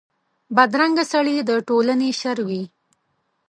بدرنګه 0.55 1.03
سړي 1.13 1.35
د 1.49 1.51
ټولنې 1.67 2.09
شر 2.19 2.37
وي 2.47 2.63